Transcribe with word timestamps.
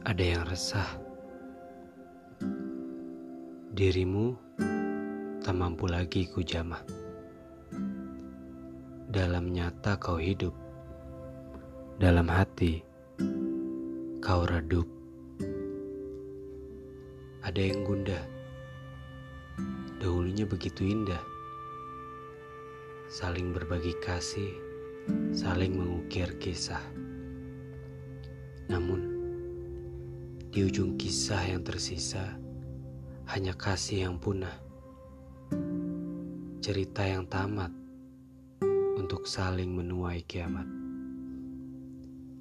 Ada 0.00 0.24
yang 0.24 0.48
resah. 0.48 0.96
Dirimu 3.76 4.32
tak 5.44 5.52
mampu 5.52 5.92
lagi 5.92 6.24
ku 6.24 6.40
jamah. 6.40 6.80
Dalam 9.12 9.52
nyata 9.52 10.00
kau 10.00 10.16
hidup. 10.16 10.56
Dalam 12.00 12.32
hati 12.32 12.80
kau 14.24 14.48
redup. 14.48 14.88
Ada 17.44 17.60
yang 17.60 17.84
gundah. 17.84 18.24
Dahulunya 20.00 20.48
begitu 20.48 20.80
indah. 20.80 21.20
Saling 23.12 23.52
berbagi 23.52 23.92
kasih, 24.00 24.48
saling 25.36 25.76
mengukir 25.76 26.32
kisah. 26.40 26.80
Namun, 28.72 29.19
di 30.50 30.66
ujung 30.66 30.98
kisah 30.98 31.46
yang 31.46 31.62
tersisa 31.62 32.34
hanya 33.30 33.54
kasih 33.54 34.10
yang 34.10 34.18
punah. 34.18 34.58
Cerita 36.58 37.06
yang 37.06 37.22
tamat 37.30 37.70
untuk 38.98 39.30
saling 39.30 39.70
menuai 39.70 40.26
kiamat. 40.26 40.66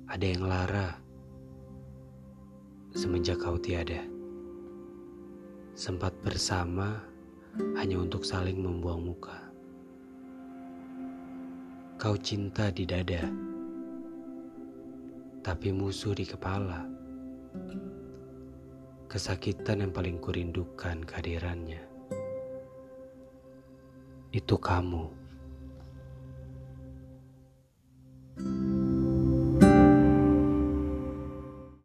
Ada 0.10 0.26
yang 0.26 0.42
lara 0.50 0.98
semenjak 2.98 3.38
kau 3.38 3.62
tiada. 3.62 4.02
Sempat 5.78 6.18
bersama 6.26 6.98
hanya 7.78 8.02
untuk 8.02 8.26
saling 8.26 8.58
membuang 8.58 9.06
muka. 9.06 9.38
Kau 12.02 12.18
cinta 12.18 12.74
di 12.74 12.90
dada, 12.90 13.30
tapi 15.46 15.70
musuh 15.70 16.18
di 16.18 16.26
kepala. 16.26 16.99
Kesakitan 19.10 19.82
yang 19.82 19.90
paling 19.90 20.22
kurindukan 20.22 21.02
kehadirannya. 21.02 21.82
Itu 24.30 24.62
kamu. 24.62 25.19